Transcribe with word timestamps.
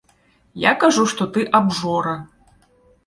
Я 0.61 0.71
кажу, 0.83 1.03
што 1.13 1.27
ты 1.35 1.45
абжора. 1.59 2.19